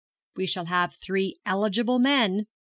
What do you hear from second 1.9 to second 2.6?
men.'